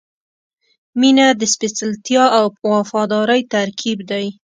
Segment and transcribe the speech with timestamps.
[0.99, 4.25] •مینه د سپېڅلتیا او وفادارۍ ترکیب دی.